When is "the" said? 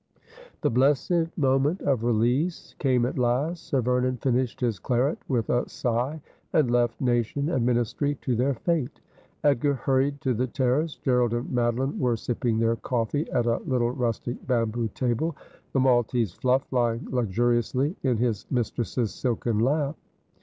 0.61-0.71, 10.33-10.47, 15.71-15.79